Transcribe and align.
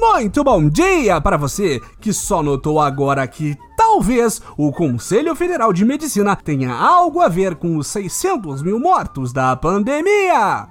Muito 0.00 0.44
bom 0.44 0.68
dia 0.68 1.20
para 1.20 1.36
você 1.36 1.80
que 2.00 2.12
só 2.12 2.40
notou 2.40 2.78
agora 2.78 3.26
que 3.26 3.58
talvez 3.76 4.40
o 4.56 4.70
Conselho 4.70 5.34
Federal 5.34 5.72
de 5.72 5.84
Medicina 5.84 6.36
tenha 6.36 6.72
algo 6.72 7.20
a 7.20 7.26
ver 7.26 7.56
com 7.56 7.76
os 7.76 7.88
600 7.88 8.62
mil 8.62 8.78
mortos 8.78 9.32
da 9.32 9.56
pandemia. 9.56 10.68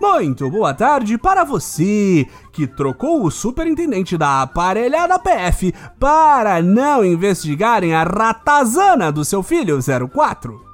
Muito 0.00 0.50
boa 0.50 0.72
tarde 0.72 1.18
para 1.18 1.44
você 1.44 2.26
que 2.50 2.66
trocou 2.66 3.24
o 3.24 3.30
superintendente 3.30 4.16
da 4.16 4.40
aparelhada 4.40 5.18
PF 5.18 5.74
para 6.00 6.62
não 6.62 7.04
investigarem 7.04 7.94
a 7.94 8.04
ratazana 8.04 9.12
do 9.12 9.22
seu 9.22 9.42
filho 9.42 9.78
04. 10.10 10.65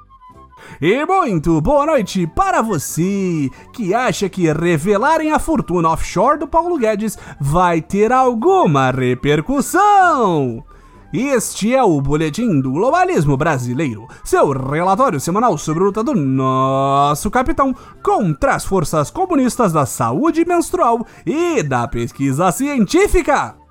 E 0.81 1.05
muito 1.07 1.61
boa 1.61 1.87
noite 1.87 2.27
para 2.27 2.63
você 2.63 3.51
que 3.73 3.95
acha 3.95 4.29
que 4.29 4.53
revelarem 4.53 5.33
a 5.33 5.39
fortuna 5.39 5.91
offshore 5.91 6.39
do 6.39 6.49
Paulo 6.49 6.79
Guedes 6.79 7.19
vai 7.41 7.81
ter 7.81 8.13
alguma 8.13 8.91
repercussão. 8.91 10.65
Este 11.13 11.75
é 11.75 11.83
o 11.83 12.01
Boletim 12.01 12.59
do 12.61 12.73
Globalismo 12.73 13.37
Brasileiro, 13.37 14.09
seu 14.25 14.51
relatório 14.51 15.21
semanal 15.21 15.59
sobre 15.59 15.83
a 15.83 15.87
luta 15.87 16.03
do 16.03 16.15
nosso 16.15 17.31
capitão 17.31 17.75
contra 18.03 18.55
as 18.55 18.65
forças 18.65 19.11
comunistas 19.11 19.75
da 19.75 19.85
saúde 19.85 20.43
menstrual 20.47 21.07
e 21.27 21.63
da 21.63 21.87
pesquisa 21.87 22.51
científica. 22.51 23.62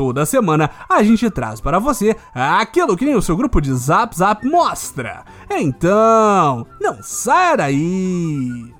Toda 0.00 0.24
semana 0.24 0.70
a 0.88 1.02
gente 1.02 1.28
traz 1.28 1.60
para 1.60 1.78
você 1.78 2.16
aquilo 2.32 2.96
que 2.96 3.04
nem 3.04 3.14
o 3.14 3.20
seu 3.20 3.36
grupo 3.36 3.60
de 3.60 3.70
Zap 3.74 4.16
Zap 4.16 4.46
mostra. 4.46 5.26
Então, 5.50 6.66
não 6.80 7.02
saia 7.02 7.56
daí! 7.58 8.74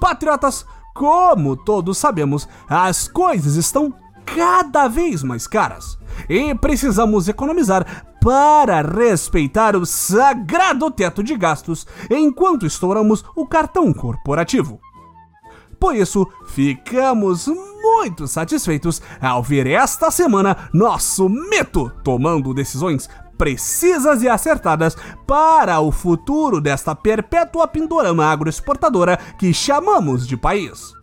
Patriotas, 0.00 0.64
como 0.94 1.56
todos 1.56 1.98
sabemos, 1.98 2.48
as 2.68 3.08
coisas 3.08 3.56
estão 3.56 3.92
cada 4.24 4.86
vez 4.86 5.24
mais 5.24 5.48
caras 5.48 5.98
e 6.28 6.54
precisamos 6.54 7.26
economizar 7.26 8.06
para 8.22 8.80
respeitar 8.80 9.74
o 9.74 9.84
sagrado 9.84 10.88
teto 10.88 11.20
de 11.20 11.36
gastos 11.36 11.84
enquanto 12.08 12.64
estouramos 12.64 13.24
o 13.34 13.44
cartão 13.44 13.92
corporativo. 13.92 14.80
Por 15.82 15.96
isso, 15.96 16.24
ficamos 16.46 17.48
muito 17.48 18.28
satisfeitos 18.28 19.02
ao 19.20 19.42
ver 19.42 19.66
esta 19.66 20.12
semana 20.12 20.70
nosso 20.72 21.28
Meto 21.28 21.90
tomando 22.04 22.54
decisões 22.54 23.08
precisas 23.36 24.22
e 24.22 24.28
acertadas 24.28 24.96
para 25.26 25.80
o 25.80 25.90
futuro 25.90 26.60
desta 26.60 26.94
perpétua 26.94 27.66
pindorama 27.66 28.26
agroexportadora 28.26 29.16
que 29.36 29.52
chamamos 29.52 30.24
de 30.24 30.36
país 30.36 31.01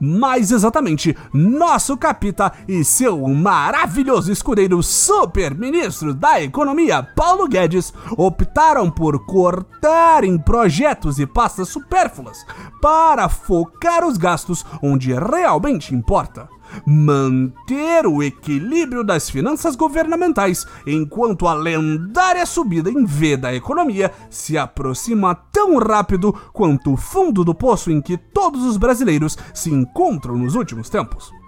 mais 0.00 0.50
exatamente, 0.50 1.16
nosso 1.32 1.96
capita 1.96 2.52
e 2.66 2.82
seu 2.84 3.26
maravilhoso 3.28 4.32
escudeiro 4.32 4.82
super-ministro 4.82 6.14
da 6.14 6.42
Economia, 6.42 7.02
Paulo 7.02 7.46
Guedes, 7.46 7.92
optaram 8.16 8.90
por 8.90 9.24
cortar 9.26 10.24
em 10.24 10.38
projetos 10.38 11.18
e 11.18 11.26
pastas 11.26 11.68
supérfluas 11.68 12.46
para 12.80 13.28
focar 13.28 14.04
os 14.04 14.16
gastos 14.16 14.64
onde 14.82 15.12
realmente 15.12 15.94
importa 15.94 16.48
manter 16.86 18.06
o 18.06 18.22
equilíbrio 18.22 19.04
das 19.04 19.28
finanças 19.28 19.76
governamentais 19.76 20.66
enquanto 20.86 21.46
a 21.46 21.54
lendária 21.54 22.44
subida 22.46 22.90
em 22.90 23.04
V 23.04 23.36
da 23.36 23.54
economia 23.54 24.12
se 24.28 24.56
aproxima 24.58 25.34
tão 25.34 25.78
rápido 25.78 26.32
quanto 26.52 26.92
o 26.92 26.96
fundo 26.96 27.44
do 27.44 27.54
poço 27.54 27.90
em 27.90 28.00
que 28.00 28.16
todos 28.16 28.64
os 28.64 28.76
brasileiros 28.76 29.36
se 29.54 29.70
encontram 29.70 30.36
nos 30.36 30.54
últimos 30.54 30.88
tempos. 30.88 31.39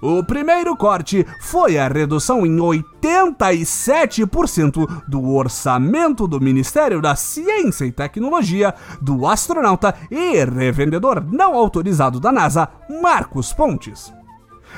O 0.00 0.22
primeiro 0.22 0.76
corte 0.76 1.26
foi 1.40 1.76
a 1.76 1.88
redução 1.88 2.46
em 2.46 2.56
87% 2.56 5.02
do 5.08 5.32
orçamento 5.32 6.28
do 6.28 6.40
Ministério 6.40 7.02
da 7.02 7.16
Ciência 7.16 7.84
e 7.84 7.92
Tecnologia 7.92 8.74
do 9.00 9.26
astronauta 9.26 9.94
e 10.10 10.44
revendedor 10.44 11.24
não 11.24 11.54
autorizado 11.54 12.20
da 12.20 12.30
NASA, 12.30 12.68
Marcos 13.02 13.52
Pontes 13.52 14.16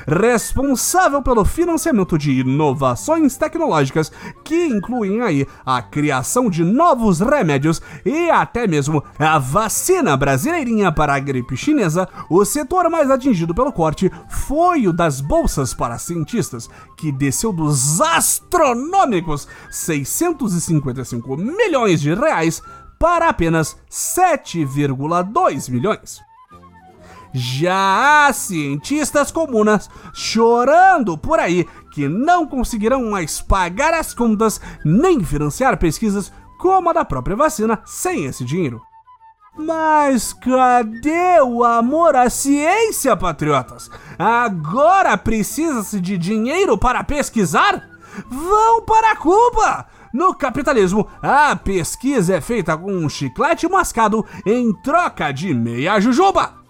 responsável 0.07 1.21
pelo 1.21 1.45
financiamento 1.45 2.17
de 2.17 2.39
inovações 2.39 3.37
tecnológicas 3.37 4.11
que 4.43 4.65
incluem 4.65 5.21
aí 5.21 5.47
a 5.65 5.81
criação 5.81 6.49
de 6.49 6.63
novos 6.63 7.19
remédios 7.19 7.81
e 8.05 8.29
até 8.29 8.67
mesmo 8.67 9.03
a 9.19 9.37
vacina 9.37 10.15
brasileirinha 10.15 10.91
para 10.91 11.15
a 11.15 11.19
gripe 11.19 11.55
chinesa, 11.55 12.07
o 12.29 12.43
setor 12.45 12.89
mais 12.89 13.09
atingido 13.09 13.53
pelo 13.53 13.71
corte 13.71 14.11
foi 14.29 14.87
o 14.87 14.93
das 14.93 15.21
bolsas 15.21 15.73
para 15.73 15.97
cientistas, 15.97 16.69
que 16.97 17.11
desceu 17.11 17.51
dos 17.51 17.99
astronômicos 18.01 19.47
655 19.69 21.37
milhões 21.37 22.01
de 22.01 22.13
reais 22.13 22.61
para 22.99 23.29
apenas 23.29 23.75
7,2 23.89 25.71
milhões. 25.71 26.30
Já 27.33 28.27
há 28.27 28.33
cientistas 28.33 29.31
comunas 29.31 29.89
chorando 30.13 31.17
por 31.17 31.39
aí 31.39 31.65
que 31.91 32.07
não 32.07 32.45
conseguirão 32.45 33.09
mais 33.09 33.41
pagar 33.41 33.93
as 33.93 34.13
contas 34.13 34.59
nem 34.83 35.23
financiar 35.23 35.77
pesquisas 35.77 36.31
como 36.57 36.89
a 36.89 36.93
da 36.93 37.05
própria 37.05 37.35
vacina 37.35 37.81
sem 37.85 38.25
esse 38.25 38.43
dinheiro. 38.43 38.81
Mas 39.57 40.31
cadê 40.31 41.41
o 41.41 41.63
amor 41.63 42.15
à 42.15 42.29
ciência, 42.29 43.17
patriotas? 43.17 43.89
Agora 44.17 45.17
precisa-se 45.17 45.99
de 45.99 46.17
dinheiro 46.17 46.77
para 46.77 47.03
pesquisar? 47.03 47.89
Vão 48.29 48.81
para 48.83 49.15
Cuba! 49.15 49.87
No 50.13 50.35
capitalismo, 50.35 51.07
a 51.21 51.55
pesquisa 51.55 52.35
é 52.35 52.41
feita 52.41 52.77
com 52.77 52.91
um 52.91 53.07
chiclete 53.07 53.67
mascado 53.67 54.25
em 54.45 54.73
troca 54.81 55.31
de 55.31 55.53
meia 55.53 55.99
jujuba. 55.99 56.60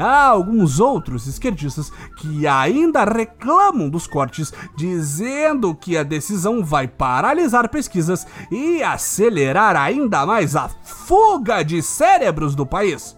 Há 0.00 0.28
alguns 0.28 0.80
outros 0.80 1.26
esquerdistas 1.26 1.92
que 2.16 2.46
ainda 2.46 3.04
reclamam 3.04 3.90
dos 3.90 4.06
cortes, 4.06 4.50
dizendo 4.74 5.74
que 5.74 5.94
a 5.94 6.02
decisão 6.02 6.64
vai 6.64 6.88
paralisar 6.88 7.68
pesquisas 7.68 8.26
e 8.50 8.82
acelerar 8.82 9.76
ainda 9.76 10.24
mais 10.24 10.56
a 10.56 10.70
fuga 10.70 11.62
de 11.62 11.82
cérebros 11.82 12.54
do 12.54 12.64
país. 12.64 13.14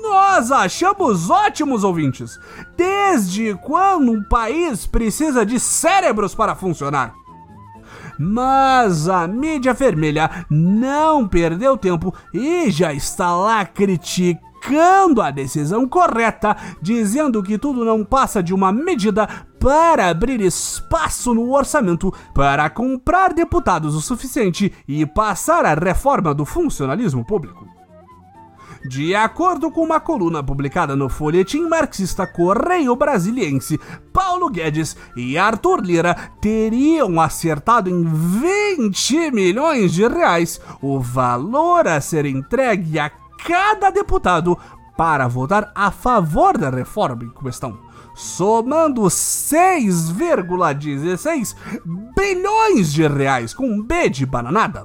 Nós 0.00 0.50
achamos 0.50 1.28
ótimos 1.28 1.84
ouvintes. 1.84 2.38
Desde 2.74 3.54
quando 3.56 4.10
um 4.10 4.22
país 4.22 4.86
precisa 4.86 5.44
de 5.44 5.60
cérebros 5.60 6.34
para 6.34 6.54
funcionar? 6.54 7.12
Mas 8.18 9.10
a 9.10 9.28
mídia 9.28 9.74
vermelha 9.74 10.46
não 10.48 11.28
perdeu 11.28 11.76
tempo 11.76 12.14
e 12.32 12.70
já 12.70 12.94
está 12.94 13.36
lá 13.36 13.66
criticando 13.66 14.47
criticando 14.68 15.22
a 15.22 15.30
decisão 15.30 15.88
correta, 15.88 16.56
dizendo 16.80 17.42
que 17.42 17.58
tudo 17.58 17.84
não 17.84 18.04
passa 18.04 18.42
de 18.42 18.52
uma 18.52 18.70
medida 18.70 19.26
para 19.58 20.08
abrir 20.08 20.40
espaço 20.40 21.34
no 21.34 21.52
orçamento 21.52 22.12
para 22.34 22.68
comprar 22.68 23.32
deputados 23.32 23.94
o 23.94 24.00
suficiente 24.00 24.72
e 24.86 25.06
passar 25.06 25.64
a 25.64 25.74
reforma 25.74 26.34
do 26.34 26.44
funcionalismo 26.44 27.24
público. 27.24 27.66
De 28.86 29.14
acordo 29.14 29.72
com 29.72 29.82
uma 29.82 29.98
coluna 29.98 30.42
publicada 30.42 30.94
no 30.94 31.08
folhetim 31.08 31.62
marxista 31.62 32.26
Correio 32.26 32.94
Brasiliense, 32.94 33.78
Paulo 34.12 34.48
Guedes 34.48 34.96
e 35.16 35.36
Arthur 35.36 35.80
Lira 35.80 36.14
teriam 36.40 37.20
acertado 37.20 37.90
em 37.90 38.04
20 38.04 39.32
milhões 39.32 39.92
de 39.92 40.06
reais 40.06 40.60
o 40.80 41.00
valor 41.00 41.88
a 41.88 42.00
ser 42.00 42.24
entregue 42.24 43.00
a 43.00 43.10
cada 43.44 43.90
deputado 43.90 44.56
para 44.96 45.28
votar 45.28 45.70
a 45.74 45.90
favor 45.90 46.56
da 46.58 46.70
reforma 46.70 47.24
em 47.24 47.30
questão, 47.30 47.78
somando 48.14 49.02
6,16 49.02 51.54
bilhões 52.16 52.92
de 52.92 53.06
reais 53.06 53.54
com 53.54 53.80
B 53.80 54.08
de 54.08 54.26
bananada. 54.26 54.84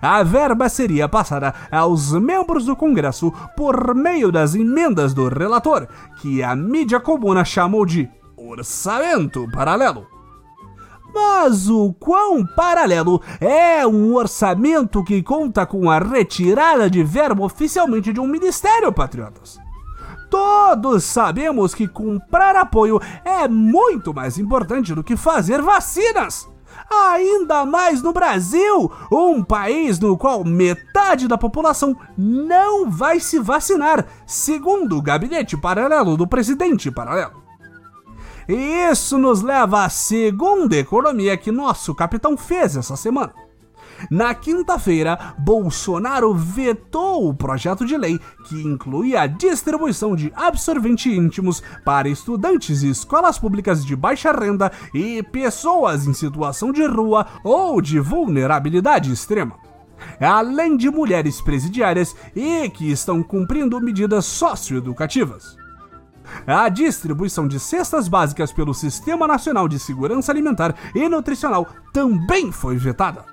A 0.00 0.22
verba 0.22 0.68
seria 0.68 1.08
passada 1.08 1.52
aos 1.70 2.12
membros 2.12 2.64
do 2.64 2.74
Congresso 2.74 3.30
por 3.56 3.94
meio 3.94 4.32
das 4.32 4.54
emendas 4.54 5.12
do 5.12 5.28
relator, 5.28 5.86
que 6.16 6.42
a 6.42 6.56
mídia 6.56 6.98
comuna 6.98 7.44
chamou 7.44 7.84
de 7.84 8.08
orçamento 8.36 9.46
paralelo. 9.52 10.06
Mas 11.14 11.68
o 11.68 11.92
quão 11.92 12.46
paralelo 12.46 13.20
é 13.40 13.86
um 13.86 14.14
orçamento 14.14 15.04
que 15.04 15.22
conta 15.22 15.66
com 15.66 15.90
a 15.90 15.98
retirada 15.98 16.88
de 16.88 17.02
verbo 17.02 17.44
oficialmente 17.44 18.12
de 18.12 18.20
um 18.20 18.26
ministério, 18.26 18.92
patriotas? 18.92 19.60
Todos 20.30 21.04
sabemos 21.04 21.74
que 21.74 21.86
comprar 21.86 22.56
apoio 22.56 22.98
é 23.22 23.46
muito 23.46 24.14
mais 24.14 24.38
importante 24.38 24.94
do 24.94 25.04
que 25.04 25.14
fazer 25.14 25.60
vacinas. 25.60 26.48
Ainda 26.90 27.66
mais 27.66 28.02
no 28.02 28.12
Brasil, 28.12 28.90
um 29.10 29.42
país 29.44 29.98
no 29.98 30.16
qual 30.16 30.42
metade 30.42 31.28
da 31.28 31.36
população 31.36 31.94
não 32.16 32.90
vai 32.90 33.20
se 33.20 33.38
vacinar, 33.38 34.06
segundo 34.26 34.96
o 34.96 35.02
gabinete 35.02 35.56
paralelo 35.56 36.16
do 36.16 36.26
presidente 36.26 36.90
paralelo. 36.90 37.41
E 38.48 38.54
isso 38.90 39.18
nos 39.18 39.42
leva 39.42 39.84
à 39.84 39.88
segunda 39.88 40.76
economia 40.76 41.36
que 41.36 41.52
nosso 41.52 41.94
capitão 41.94 42.36
fez 42.36 42.76
essa 42.76 42.96
semana. 42.96 43.32
Na 44.10 44.34
quinta-feira, 44.34 45.34
Bolsonaro 45.38 46.34
vetou 46.34 47.28
o 47.28 47.34
projeto 47.34 47.86
de 47.86 47.96
lei 47.96 48.18
que 48.48 48.60
inclui 48.62 49.16
a 49.16 49.26
distribuição 49.26 50.16
de 50.16 50.32
absorventes 50.34 51.12
íntimos 51.12 51.62
para 51.84 52.08
estudantes 52.08 52.82
e 52.82 52.90
escolas 52.90 53.38
públicas 53.38 53.84
de 53.84 53.94
baixa 53.94 54.32
renda 54.32 54.72
e 54.92 55.22
pessoas 55.22 56.06
em 56.06 56.12
situação 56.12 56.72
de 56.72 56.84
rua 56.84 57.26
ou 57.44 57.80
de 57.80 58.00
vulnerabilidade 58.00 59.12
extrema 59.12 59.62
além 60.20 60.76
de 60.76 60.90
mulheres 60.90 61.40
presidiárias 61.40 62.14
e 62.34 62.68
que 62.70 62.90
estão 62.90 63.22
cumprindo 63.22 63.80
medidas 63.80 64.24
socioeducativas. 64.24 65.61
A 66.46 66.68
distribuição 66.68 67.46
de 67.46 67.58
cestas 67.60 68.08
básicas 68.08 68.52
pelo 68.52 68.74
Sistema 68.74 69.26
Nacional 69.26 69.68
de 69.68 69.78
Segurança 69.78 70.32
Alimentar 70.32 70.74
e 70.94 71.08
Nutricional 71.08 71.66
também 71.92 72.50
foi 72.50 72.76
vetada. 72.76 73.24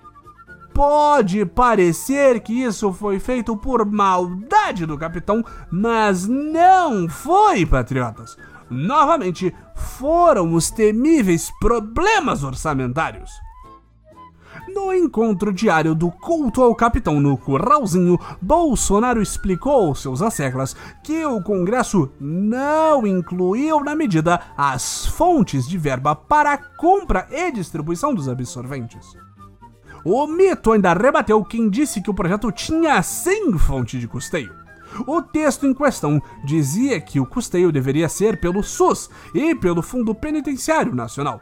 Pode 0.73 1.45
parecer 1.45 2.39
que 2.39 2.53
isso 2.53 2.93
foi 2.93 3.19
feito 3.19 3.57
por 3.57 3.85
maldade 3.85 4.85
do 4.85 4.97
capitão, 4.97 5.43
mas 5.69 6.27
não 6.27 7.09
foi, 7.09 7.65
patriotas. 7.65 8.37
Novamente, 8.69 9.53
foram 9.75 10.53
os 10.53 10.69
temíveis 10.69 11.51
problemas 11.59 12.43
orçamentários. 12.43 13.31
No 14.79 14.93
encontro 14.93 15.51
diário 15.51 15.93
do 15.93 16.09
culto 16.09 16.63
ao 16.63 16.73
capitão 16.73 17.19
no 17.19 17.37
Curralzinho, 17.37 18.17
Bolsonaro 18.41 19.21
explicou 19.21 19.87
aos 19.87 20.01
seus 20.01 20.21
asseclas 20.21 20.73
que 21.03 21.23
o 21.25 21.43
Congresso 21.43 22.09
não 22.17 23.05
incluiu 23.05 23.83
na 23.83 23.93
medida 23.93 24.39
as 24.57 25.05
fontes 25.05 25.67
de 25.67 25.77
verba 25.77 26.15
para 26.15 26.53
a 26.53 26.57
compra 26.57 27.27
e 27.29 27.51
distribuição 27.51 28.15
dos 28.15 28.29
absorventes. 28.29 29.05
O 30.05 30.25
mito 30.25 30.71
ainda 30.71 30.93
rebateu 30.93 31.43
quem 31.43 31.69
disse 31.69 32.01
que 32.01 32.09
o 32.09 32.15
projeto 32.15 32.49
tinha 32.49 33.03
sim 33.03 33.57
fonte 33.57 33.99
de 33.99 34.07
custeio. 34.07 34.55
O 35.05 35.21
texto 35.21 35.67
em 35.67 35.73
questão 35.73 36.21
dizia 36.45 37.01
que 37.01 37.19
o 37.19 37.25
custeio 37.25 37.69
deveria 37.69 38.07
ser 38.07 38.39
pelo 38.39 38.63
SUS 38.63 39.09
e 39.35 39.53
pelo 39.53 39.81
Fundo 39.81 40.15
Penitenciário 40.15 40.95
Nacional. 40.95 41.41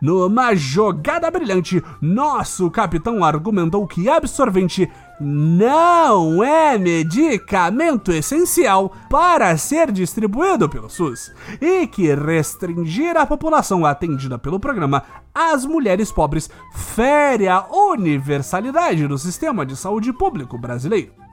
Numa 0.00 0.54
jogada 0.54 1.30
brilhante, 1.30 1.82
nosso 2.00 2.70
capitão 2.70 3.24
argumentou 3.24 3.86
que 3.86 4.08
absorvente 4.08 4.90
não 5.20 6.42
é 6.42 6.76
medicamento 6.76 8.12
essencial 8.12 8.92
para 9.08 9.56
ser 9.56 9.92
distribuído 9.92 10.68
pelo 10.68 10.90
SUS 10.90 11.32
e 11.60 11.86
que 11.86 12.14
restringir 12.14 13.16
a 13.16 13.24
população 13.24 13.86
atendida 13.86 14.38
pelo 14.38 14.58
programa 14.58 15.04
às 15.34 15.64
mulheres 15.64 16.10
pobres 16.10 16.50
fere 16.74 17.48
a 17.48 17.64
universalidade 17.70 19.06
do 19.06 19.18
sistema 19.18 19.64
de 19.64 19.76
saúde 19.76 20.12
público 20.12 20.58
brasileiro. 20.58 21.23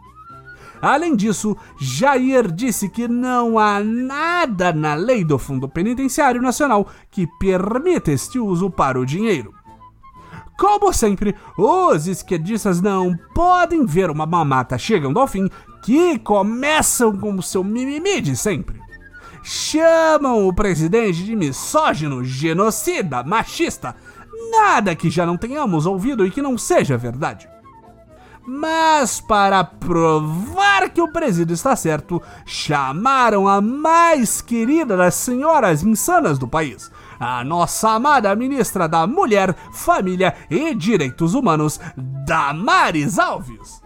Além 0.82 1.16
disso, 1.16 1.56
Jair 1.80 2.52
disse 2.52 2.90
que 2.90 3.08
não 3.08 3.60
há 3.60 3.80
nada 3.80 4.74
na 4.74 4.96
lei 4.96 5.24
do 5.24 5.38
Fundo 5.38 5.70
Penitenciário 5.70 6.42
Nacional 6.42 6.88
que 7.12 7.28
permita 7.40 8.12
este 8.12 8.40
uso 8.40 8.70
para 8.70 9.00
o 9.00 9.06
dinheiro. 9.06 9.54
Como 10.58 10.92
sempre, 10.92 11.36
os 11.58 12.08
esquerdistas 12.08 12.82
não 12.82 13.16
podem 13.34 13.86
ver 13.86 14.10
uma 14.10 14.26
mamata 14.26 14.78
chegando 14.78 15.20
ao 15.20 15.28
fim 15.28 15.50
que 15.84 16.20
começam 16.20 17.16
com 17.18 17.36
o 17.36 17.42
seu 17.42 17.64
mimimi 17.64 18.22
de 18.22 18.36
sempre. 18.36 18.80
Chamam 19.44 20.48
o 20.48 20.54
presidente 20.54 21.24
de 21.24 21.36
misógino, 21.36 22.24
genocida, 22.24 23.24
machista. 23.24 23.96
Nada 24.52 24.96
que 24.96 25.10
já 25.10 25.26
não 25.26 25.38
tenhamos 25.38 25.86
ouvido 25.86 26.26
e 26.26 26.32
que 26.32 26.42
não 26.42 26.58
seja 26.58 26.98
verdade. 26.98 27.50
Mas 28.54 29.22
para 29.22 29.64
provar 29.64 30.90
que 30.90 31.02
o 31.02 31.10
presídio 31.10 31.54
está 31.54 31.74
certo, 31.74 32.22
chamaram 32.46 33.48
a 33.48 33.62
mais 33.62 34.42
querida 34.42 34.98
das 34.98 35.16
senhoras 35.16 35.84
insanas 35.84 36.38
do 36.38 36.46
país, 36.46 36.92
a 37.18 37.46
nossa 37.46 37.92
amada 37.92 38.36
ministra 38.36 38.90
da 38.90 39.08
Mulher, 39.08 39.56
Família 39.72 40.36
e 40.50 40.76
Direitos 40.76 41.34
Humanos, 41.34 41.80
Damares 41.96 43.18
Alves 43.18 43.82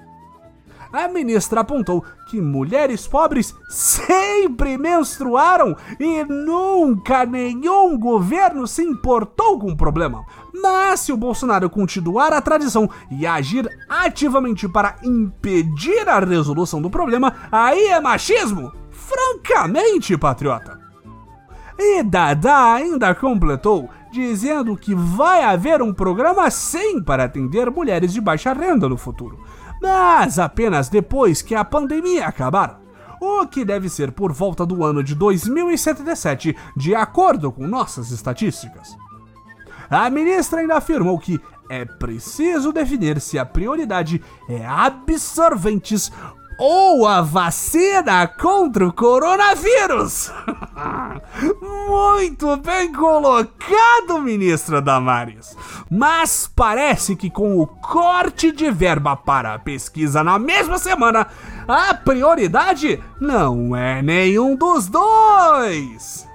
a 0.96 1.10
ministra 1.10 1.60
apontou 1.60 2.06
que 2.26 2.40
mulheres 2.40 3.06
pobres 3.06 3.54
sempre 3.68 4.78
menstruaram 4.78 5.76
e 6.00 6.24
nunca 6.24 7.26
nenhum 7.26 8.00
governo 8.00 8.66
se 8.66 8.82
importou 8.82 9.60
com 9.60 9.72
o 9.72 9.78
problema. 9.78 10.24
Mas 10.54 11.02
se 11.02 11.12
o 11.12 11.18
Bolsonaro 11.18 11.70
continuar 11.70 12.32
a 12.32 12.42
tradição 12.42 12.90
e 13.12 13.28
agir 13.28 13.70
ativamente 13.90 14.70
para 14.70 14.96
impedir 15.04 16.08
a 16.08 16.20
resolução 16.20 16.82
do 16.82 16.90
problema, 16.90 17.34
aí 17.52 17.88
é 17.88 18.00
machismo? 18.00 18.72
Francamente, 18.90 20.18
patriota. 20.18 20.80
E 21.78 22.02
Dada 22.04 22.74
ainda 22.74 23.14
completou 23.14 23.90
dizendo 24.14 24.78
que 24.78 24.96
vai 24.96 25.44
haver 25.44 25.82
um 25.82 25.94
programa 25.94 26.50
sim 26.50 27.04
para 27.04 27.26
atender 27.26 27.70
mulheres 27.70 28.14
de 28.14 28.22
baixa 28.22 28.54
renda 28.54 28.88
no 28.88 28.96
futuro 28.96 29.44
mas 29.86 30.40
apenas 30.40 30.90
depois 30.90 31.44
que 31.44 31.54
a 31.54 31.64
pandemia 31.64 32.26
acabar. 32.26 32.82
O 33.22 33.46
que 33.46 33.64
deve 33.64 33.88
ser 33.88 34.12
por 34.12 34.34
volta 34.34 34.66
do 34.66 34.84
ano 34.84 35.04
de 35.04 35.14
2077, 35.14 36.56
de 36.76 36.96
acordo 36.96 37.52
com 37.52 37.68
nossas 37.68 38.10
estatísticas. 38.10 38.98
A 39.88 40.10
ministra 40.10 40.62
ainda 40.62 40.76
afirmou 40.76 41.20
que 41.20 41.40
é 41.70 41.86
preciso 41.86 42.74
definir 42.74 43.22
se 43.22 43.38
a 43.38 43.46
prioridade 43.46 44.24
é 44.50 44.66
absorventes 44.66 46.12
ou 46.58 47.08
a 47.08 47.22
vacina 47.22 48.28
contra 48.28 48.88
o 48.88 48.94
coronavírus. 48.94 50.32
Muito 51.88 52.58
bem 52.58 52.92
colocado, 52.92 54.22
ministra 54.22 54.82
Damares. 54.82 55.56
Mas 55.90 56.50
parece 56.56 57.16
que 57.16 57.30
com 57.30 57.60
o 57.60 57.68
corte 57.68 58.52
de 58.52 58.72
verba 58.72 59.16
para 59.16 59.54
a 59.54 59.60
pesquisa 59.60 60.24
na 60.24 60.40
mesma 60.40 60.78
semana, 60.78 61.28
a 61.68 61.94
prioridade 61.94 63.04
não 63.20 63.76
é 63.76 64.02
nenhum 64.02 64.56
dos 64.56 64.88
dois. 64.88 66.28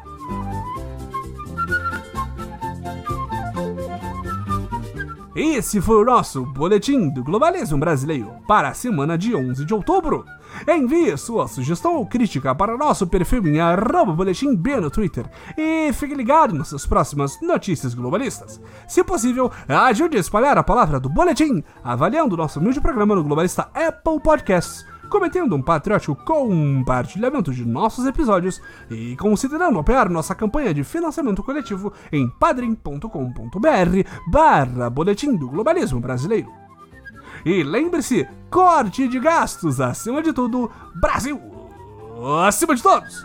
Esse 5.42 5.80
foi 5.80 5.97
o 5.97 6.04
nosso 6.04 6.44
Boletim 6.44 7.09
do 7.09 7.25
Globalismo 7.25 7.78
Brasileiro 7.78 8.30
para 8.47 8.68
a 8.68 8.75
semana 8.75 9.16
de 9.16 9.35
11 9.35 9.64
de 9.64 9.73
outubro. 9.73 10.26
Envie 10.68 11.16
sua 11.16 11.49
sugestão 11.49 11.97
ou 11.97 12.04
crítica 12.04 12.54
para 12.54 12.76
nosso 12.76 13.06
perfil 13.06 13.47
em 13.49 13.59
arroba 13.59 14.12
boletim 14.12 14.54
B 14.54 14.78
no 14.78 14.90
Twitter 14.90 15.25
e 15.56 15.90
fique 15.94 16.14
ligado 16.14 16.54
nas 16.54 16.68
suas 16.68 16.85
próximas 16.85 17.40
notícias 17.40 17.94
globalistas. 17.94 18.61
Se 18.87 19.02
possível, 19.02 19.50
ajude 19.66 20.18
a 20.18 20.20
espalhar 20.20 20.59
a 20.59 20.62
palavra 20.62 21.00
do 21.00 21.09
Boletim, 21.09 21.64
avaliando 21.82 22.37
nosso 22.37 22.61
humilde 22.61 22.78
programa 22.78 23.14
no 23.14 23.25
Globalista 23.25 23.70
Apple 23.73 24.20
Podcasts 24.23 24.85
cometendo 25.11 25.55
um 25.55 25.61
patriótico 25.61 26.14
compartilhamento 26.25 27.52
de 27.52 27.67
nossos 27.67 28.07
episódios 28.07 28.62
e 28.90 29.17
considerando 29.17 29.79
apoiar 29.79 30.09
nossa 30.09 30.35
campanha 30.35 30.73
de 30.73 30.85
financiamento 30.85 31.43
coletivo 31.43 31.93
em 32.11 32.29
padrim.com.br 32.29 33.09
barra 34.31 34.88
Boletim 34.88 35.37
do 35.37 35.49
Globalismo 35.49 36.00
Brasileiro. 36.00 36.50
E 37.45 37.62
lembre-se, 37.62 38.26
corte 38.50 39.09
de 39.09 39.19
gastos 39.19 39.81
acima 39.81 40.23
de 40.23 40.33
tudo, 40.33 40.71
Brasil 40.95 41.61
acima 42.47 42.75
de 42.75 42.83
todos! 42.83 43.25